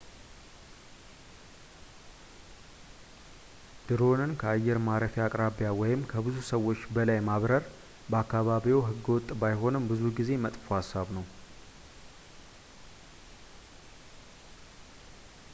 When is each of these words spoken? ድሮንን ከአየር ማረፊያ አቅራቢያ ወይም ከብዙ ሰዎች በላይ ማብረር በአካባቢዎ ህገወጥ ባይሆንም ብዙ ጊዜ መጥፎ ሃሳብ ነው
ድሮንን 3.87 4.31
ከአየር 4.41 4.79
ማረፊያ 4.87 5.25
አቅራቢያ 5.27 5.69
ወይም 5.81 6.01
ከብዙ 6.13 6.35
ሰዎች 6.49 6.79
በላይ 6.95 7.19
ማብረር 7.27 7.63
በአካባቢዎ 8.13 8.79
ህገወጥ 8.89 9.27
ባይሆንም 9.43 9.87
ብዙ 9.93 10.01
ጊዜ 10.21 10.31
መጥፎ 10.45 10.65
ሃሳብ 10.79 11.07
ነው 11.19 11.25